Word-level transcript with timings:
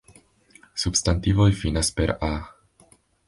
Substantivoj 0.83 1.47
finas 1.61 1.91
per 1.99 2.13
-a. 2.15 2.31